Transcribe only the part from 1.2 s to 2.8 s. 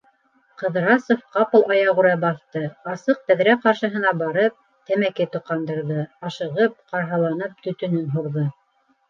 ҡапыл аяғүрә баҫты,